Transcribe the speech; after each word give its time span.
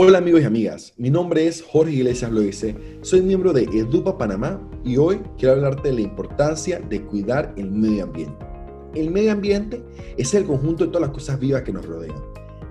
Hola 0.00 0.18
amigos 0.18 0.42
y 0.42 0.44
amigas, 0.44 0.94
mi 0.96 1.10
nombre 1.10 1.48
es 1.48 1.60
Jorge 1.60 1.90
Iglesias 1.92 2.30
Loice, 2.30 2.76
soy 3.02 3.20
miembro 3.20 3.52
de 3.52 3.64
Edupa 3.64 4.16
Panamá 4.16 4.60
y 4.84 4.96
hoy 4.96 5.20
quiero 5.36 5.54
hablarte 5.56 5.88
de 5.88 5.94
la 5.94 6.00
importancia 6.02 6.78
de 6.78 7.02
cuidar 7.02 7.52
el 7.56 7.72
medio 7.72 8.04
ambiente. 8.04 8.46
El 8.94 9.10
medio 9.10 9.32
ambiente 9.32 9.82
es 10.16 10.34
el 10.34 10.44
conjunto 10.44 10.84
de 10.84 10.92
todas 10.92 11.08
las 11.08 11.10
cosas 11.10 11.40
vivas 11.40 11.62
que 11.62 11.72
nos 11.72 11.84
rodean. 11.84 12.14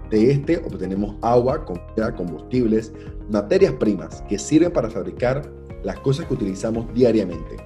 De 0.09 0.31
este 0.31 0.59
obtenemos 0.59 1.17
agua, 1.21 1.65
comida, 1.65 2.15
combustibles, 2.15 2.93
materias 3.29 3.73
primas 3.73 4.21
que 4.29 4.39
sirven 4.39 4.71
para 4.71 4.89
fabricar 4.89 5.51
las 5.83 5.99
cosas 5.99 6.27
que 6.27 6.33
utilizamos 6.33 6.93
diariamente, 6.93 7.57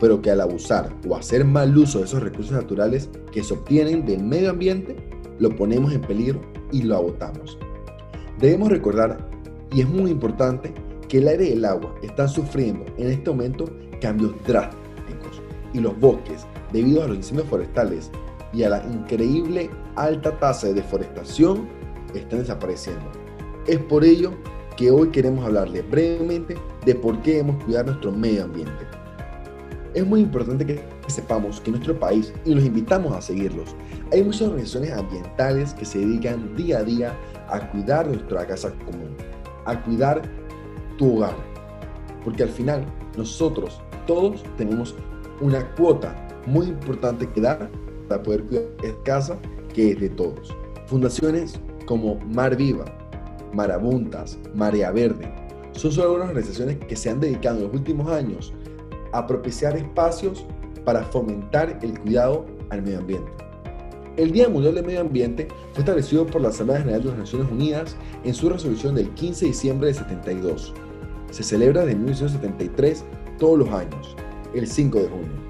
pero 0.00 0.20
que 0.20 0.32
al 0.32 0.40
abusar 0.40 0.92
o 1.08 1.14
hacer 1.14 1.44
mal 1.44 1.78
uso 1.78 2.00
de 2.00 2.06
esos 2.06 2.20
recursos 2.20 2.50
naturales 2.50 3.08
que 3.30 3.44
se 3.44 3.54
obtienen 3.54 4.06
del 4.06 4.24
medio 4.24 4.50
ambiente, 4.50 4.96
lo 5.38 5.54
ponemos 5.54 5.92
en 5.92 6.00
peligro 6.00 6.40
y 6.72 6.82
lo 6.82 6.96
agotamos. 6.96 7.56
Debemos 8.38 8.68
recordar, 8.70 9.18
y 9.72 9.80
es 9.80 9.88
muy 9.88 10.10
importante, 10.10 10.72
que 11.08 11.18
el 11.18 11.28
aire 11.28 11.48
y 11.50 11.52
el 11.52 11.64
agua 11.64 11.94
están 12.02 12.28
sufriendo 12.28 12.84
en 12.98 13.10
este 13.10 13.30
momento 13.30 13.66
cambios 14.00 14.34
drásticos 14.46 15.42
y 15.72 15.80
los 15.80 15.98
bosques, 15.98 16.46
debido 16.72 17.02
a 17.02 17.08
los 17.08 17.16
incendios 17.16 17.48
forestales 17.48 18.10
y 18.52 18.62
a 18.62 18.70
la 18.70 18.84
increíble 18.86 19.70
alta 19.96 20.36
tasa 20.38 20.68
de 20.68 20.74
deforestación, 20.74 21.68
están 22.14 22.40
desapareciendo. 22.40 23.04
Es 23.66 23.78
por 23.78 24.04
ello 24.04 24.32
que 24.76 24.90
hoy 24.90 25.08
queremos 25.08 25.44
hablarle 25.44 25.82
brevemente 25.82 26.56
de 26.84 26.94
por 26.94 27.20
qué 27.22 27.34
debemos 27.34 27.62
cuidar 27.64 27.86
nuestro 27.86 28.12
medio 28.12 28.44
ambiente. 28.44 28.86
Es 29.94 30.04
muy 30.04 30.22
importante 30.22 30.66
que 30.66 30.80
sepamos 31.06 31.60
que 31.60 31.70
en 31.70 31.76
nuestro 31.76 31.98
país, 31.98 32.32
y 32.44 32.52
los 32.52 32.64
invitamos 32.64 33.14
a 33.14 33.22
seguirlos, 33.22 33.76
hay 34.12 34.24
muchas 34.24 34.42
organizaciones 34.48 34.92
ambientales 34.92 35.72
que 35.74 35.84
se 35.84 36.00
dedican 36.00 36.56
día 36.56 36.78
a 36.78 36.82
día 36.82 37.16
a 37.48 37.70
cuidar 37.70 38.08
nuestra 38.08 38.44
casa 38.44 38.72
común, 38.84 39.14
a 39.64 39.80
cuidar 39.84 40.22
tu 40.98 41.16
hogar. 41.16 41.36
Porque 42.24 42.42
al 42.42 42.48
final 42.48 42.84
nosotros 43.16 43.80
todos 44.04 44.42
tenemos 44.56 44.96
una 45.40 45.64
cuota 45.74 46.26
muy 46.46 46.66
importante 46.66 47.28
que 47.28 47.40
dar 47.40 47.70
para 48.08 48.20
poder 48.20 48.42
cuidar 48.44 48.64
esta 48.82 49.02
casa 49.04 49.38
que 49.72 49.92
es 49.92 50.00
de 50.00 50.08
todos. 50.08 50.56
Fundaciones 50.86 51.60
como 51.86 52.16
Mar 52.16 52.56
Viva, 52.56 52.84
Marabuntas, 53.52 54.38
Marea 54.54 54.90
Verde, 54.90 55.32
son 55.72 55.92
solo 55.92 56.06
algunas 56.06 56.30
organizaciones 56.30 56.78
que 56.78 56.96
se 56.96 57.10
han 57.10 57.20
dedicado 57.20 57.58
en 57.58 57.64
los 57.64 57.74
últimos 57.74 58.10
años 58.10 58.52
a 59.14 59.26
propiciar 59.26 59.76
espacios 59.76 60.44
para 60.84 61.04
fomentar 61.04 61.78
el 61.82 61.98
cuidado 62.00 62.44
al 62.70 62.82
medio 62.82 62.98
ambiente. 62.98 63.30
El 64.16 64.30
Día 64.30 64.48
Mundial 64.48 64.74
del 64.74 64.84
Medio 64.84 65.00
Ambiente 65.00 65.48
fue 65.72 65.80
establecido 65.80 66.26
por 66.26 66.40
la 66.40 66.48
Asamblea 66.48 66.80
General 66.80 67.02
de 67.02 67.08
las 67.08 67.18
Naciones 67.18 67.50
Unidas 67.50 67.96
en 68.22 68.34
su 68.34 68.48
resolución 68.48 68.94
del 68.94 69.10
15 69.10 69.44
de 69.44 69.50
diciembre 69.50 69.88
de 69.88 69.94
72. 69.94 70.72
Se 71.30 71.42
celebra 71.42 71.84
desde 71.84 71.96
1973 71.96 73.04
todos 73.38 73.58
los 73.58 73.68
años, 73.70 74.16
el 74.54 74.66
5 74.66 74.98
de 74.98 75.08
junio. 75.08 75.44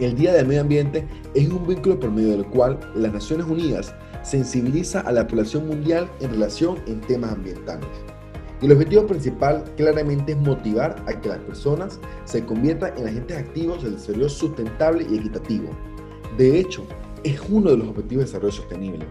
El 0.00 0.16
Día 0.16 0.32
del 0.32 0.46
Medio 0.46 0.62
Ambiente 0.62 1.06
es 1.34 1.48
un 1.48 1.66
vínculo 1.66 1.98
por 2.00 2.10
medio 2.10 2.30
del 2.30 2.46
cual 2.46 2.78
las 2.94 3.12
Naciones 3.12 3.46
Unidas 3.46 3.94
sensibiliza 4.22 5.00
a 5.00 5.12
la 5.12 5.26
población 5.26 5.66
mundial 5.66 6.08
en 6.20 6.30
relación 6.30 6.78
en 6.86 7.00
temas 7.02 7.32
ambientales. 7.32 7.88
Y 8.60 8.66
el 8.66 8.72
objetivo 8.72 9.06
principal 9.06 9.64
claramente 9.76 10.32
es 10.32 10.38
motivar 10.38 10.96
a 11.06 11.20
que 11.20 11.28
las 11.28 11.38
personas 11.38 12.00
se 12.24 12.44
conviertan 12.44 12.92
en 12.98 13.06
agentes 13.06 13.36
activos 13.36 13.84
del 13.84 13.94
desarrollo 13.94 14.28
sustentable 14.28 15.06
y 15.08 15.18
equitativo. 15.18 15.68
De 16.36 16.58
hecho, 16.58 16.84
es 17.22 17.40
uno 17.48 17.70
de 17.70 17.76
los 17.76 17.88
objetivos 17.88 18.24
de 18.24 18.26
desarrollo 18.26 18.52
sostenible. 18.52 19.06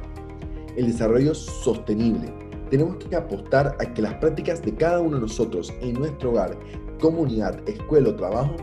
El 0.75 0.87
desarrollo 0.87 1.33
sostenible. 1.33 2.33
Tenemos 2.69 2.97
que 2.97 3.15
apostar 3.15 3.77
a 3.79 3.93
que 3.93 4.01
las 4.01 4.15
prácticas 4.15 4.61
de 4.61 4.75
cada 4.75 4.99
uno 4.99 5.15
de 5.15 5.21
nosotros 5.21 5.73
en 5.79 5.93
nuestro 5.93 6.31
hogar, 6.31 6.57
comunidad, 6.99 7.57
escuela 7.69 8.09
o 8.09 8.15
trabajo 8.15 8.55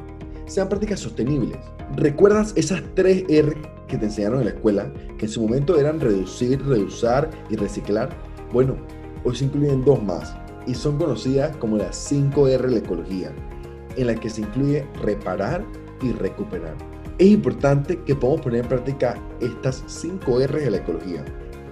sean 0.45 0.69
prácticas 0.69 1.01
sostenibles. 1.01 1.57
¿Recuerdas 1.97 2.53
esas 2.57 2.83
tres 2.95 3.25
R 3.31 3.57
que 3.89 3.97
te 3.97 4.05
enseñaron 4.05 4.41
en 4.41 4.47
la 4.47 4.51
escuela, 4.51 4.93
que 5.17 5.25
en 5.25 5.33
su 5.33 5.41
momento 5.41 5.79
eran 5.79 5.99
reducir, 5.99 6.63
reusar 6.67 7.31
y 7.49 7.57
reciclar? 7.57 8.11
Bueno, 8.53 8.77
hoy 9.25 9.35
se 9.35 9.47
incluyen 9.47 9.83
dos 9.85 10.03
más 10.03 10.37
y 10.67 10.75
son 10.75 10.99
conocidas 10.99 11.57
como 11.57 11.77
las 11.77 12.11
5R 12.11 12.61
de 12.61 12.71
la 12.71 12.79
ecología, 12.79 13.33
en 13.97 14.07
la 14.07 14.15
que 14.15 14.31
se 14.31 14.43
incluye 14.43 14.87
reparar 15.03 15.65
y 16.03 16.13
recuperar. 16.13 16.75
Es 17.19 17.29
importante 17.29 17.99
que 18.01 18.15
podamos 18.15 18.41
poner 18.41 18.63
en 18.63 18.69
práctica 18.69 19.21
estas 19.41 19.85
5R 19.85 20.53
de 20.53 20.71
la 20.71 20.79
ecología, 20.79 21.25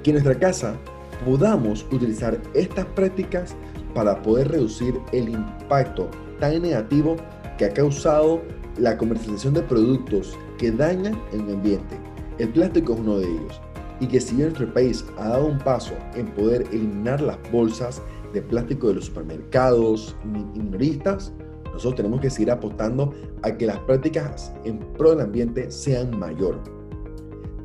que 0.02 0.10
en 0.10 0.14
nuestra 0.14 0.38
casa 0.38 0.76
podamos 1.24 1.86
utilizar 1.90 2.40
estas 2.54 2.86
prácticas 2.86 3.54
para 3.94 4.20
poder 4.22 4.48
reducir 4.48 4.98
el 5.12 5.28
impacto 5.28 6.08
tan 6.40 6.62
negativo 6.62 7.16
que 7.58 7.66
ha 7.66 7.72
causado 7.72 8.42
la 8.78 8.96
comercialización 8.96 9.54
de 9.54 9.62
productos 9.62 10.36
que 10.58 10.70
dañan 10.70 11.20
el 11.32 11.40
ambiente. 11.40 11.98
El 12.38 12.48
plástico 12.48 12.94
es 12.94 13.00
uno 13.00 13.18
de 13.18 13.26
ellos 13.26 13.60
y 14.00 14.06
que 14.06 14.20
si 14.20 14.34
nuestro 14.34 14.72
país 14.72 15.04
ha 15.18 15.28
dado 15.28 15.46
un 15.46 15.58
paso 15.58 15.94
en 16.14 16.26
poder 16.26 16.62
eliminar 16.72 17.20
las 17.20 17.38
bolsas 17.52 18.02
de 18.32 18.42
plástico 18.42 18.88
de 18.88 18.94
los 18.94 19.06
supermercados 19.06 20.16
minoristas, 20.24 21.32
nosotros 21.72 21.96
tenemos 21.96 22.20
que 22.20 22.30
seguir 22.30 22.50
apostando 22.50 23.12
a 23.42 23.56
que 23.56 23.66
las 23.66 23.78
prácticas 23.80 24.52
en 24.64 24.78
pro 24.78 25.10
del 25.10 25.20
ambiente 25.20 25.70
sean 25.70 26.18
mayor. 26.18 26.58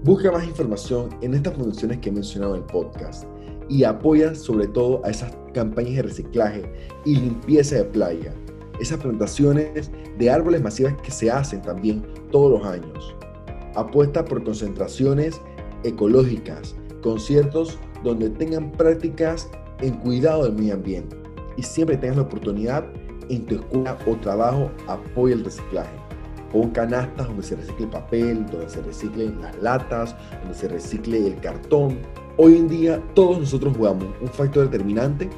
Busca 0.04 0.32
más 0.32 0.46
información 0.46 1.10
en 1.22 1.34
estas 1.34 1.56
funciones 1.56 1.98
que 2.00 2.10
he 2.10 2.12
mencionado 2.12 2.56
en 2.56 2.62
el 2.62 2.68
podcast 2.68 3.26
y 3.68 3.84
apoya 3.84 4.34
sobre 4.34 4.68
todo 4.68 5.02
a 5.04 5.10
esas 5.10 5.34
campañas 5.54 5.96
de 5.96 6.02
reciclaje 6.04 6.72
y 7.04 7.16
limpieza 7.16 7.78
de 7.78 7.84
playa, 7.84 8.34
esas 8.80 9.00
plantaciones 9.00 9.92
de 10.18 10.30
árboles 10.30 10.62
masivas 10.62 10.96
que 11.02 11.12
se 11.12 11.30
hacen 11.30 11.62
también 11.62 12.04
todos 12.32 12.60
los 12.60 12.68
años. 12.68 13.16
Apuesta 13.76 14.24
por 14.24 14.44
concentraciones 14.44 15.42
ecológicas, 15.84 16.76
conciertos 17.02 17.78
donde 18.04 18.30
tengan 18.30 18.72
prácticas 18.72 19.50
en 19.82 19.94
cuidado 19.96 20.44
del 20.44 20.54
medio 20.54 20.76
ambiente 20.76 21.16
y 21.56 21.64
siempre 21.64 21.98
tengas 21.98 22.18
la 22.18 22.24
oportunidad 22.24 22.86
en 23.30 23.46
tu 23.46 23.56
escuela 23.56 23.98
o 24.08 24.16
trabajo 24.16 24.72
apoya 24.88 25.36
el 25.36 25.44
reciclaje. 25.44 25.92
Pon 26.52 26.70
canastas 26.70 27.28
donde 27.28 27.44
se 27.44 27.56
recicle 27.56 27.86
el 27.86 27.92
papel, 27.92 28.46
donde 28.46 28.70
se 28.70 28.82
reciclen 28.82 29.42
las 29.42 29.62
latas, 29.62 30.16
donde 30.42 30.58
se 30.58 30.70
recicle 30.70 31.28
el 31.28 31.36
cartón. 31.42 32.00
Hoy 32.38 32.56
en 32.56 32.70
día 32.70 33.04
todos 33.16 33.40
nosotros 33.40 33.76
jugamos 33.76 34.06
un 34.22 34.30
factor 34.30 34.70
determinante 34.70 35.30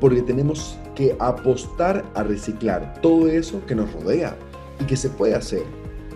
porque 0.00 0.22
tenemos 0.22 0.78
que 0.96 1.14
apostar 1.20 2.04
a 2.14 2.24
reciclar 2.24 3.00
todo 3.00 3.28
eso 3.28 3.64
que 3.66 3.74
nos 3.74 3.92
rodea 3.92 4.36
y 4.80 4.84
que 4.84 4.96
se 4.96 5.08
puede 5.10 5.34
hacer. 5.36 5.62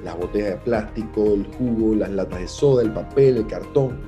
Las 0.02 0.18
botellas 0.18 0.50
de 0.50 0.56
plástico, 0.56 1.34
el 1.34 1.46
jugo, 1.56 1.94
las 1.94 2.10
latas 2.10 2.40
de 2.40 2.48
soda, 2.48 2.82
el 2.82 2.92
papel, 2.92 3.36
el 3.36 3.46
cartón, 3.46 4.00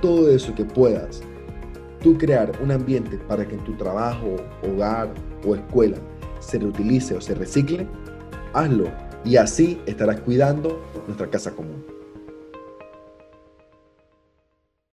todo 0.00 0.30
eso 0.30 0.54
que 0.54 0.64
puedas 0.64 1.22
tú 2.04 2.18
crear 2.18 2.52
un 2.62 2.70
ambiente 2.70 3.16
para 3.16 3.48
que 3.48 3.54
en 3.54 3.64
tu 3.64 3.72
trabajo, 3.72 4.36
hogar 4.62 5.08
o 5.44 5.54
escuela 5.54 5.96
se 6.38 6.58
reutilice 6.58 7.16
o 7.16 7.20
se 7.20 7.34
recicle, 7.34 7.88
hazlo 8.52 8.92
y 9.24 9.36
así 9.36 9.80
estarás 9.86 10.20
cuidando 10.20 10.84
nuestra 11.06 11.30
casa 11.30 11.50
común. 11.52 11.82